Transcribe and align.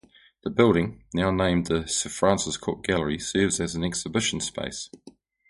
The 0.43 0.49
building, 0.49 1.03
now 1.13 1.29
named 1.29 1.67
the 1.67 1.85
"Sir 1.87 2.09
Francis 2.09 2.57
Cook 2.57 2.83
Gallery", 2.83 3.19
serves 3.19 3.59
as 3.59 3.75
an 3.75 3.83
exhibition 3.83 4.39
space. 4.39 4.89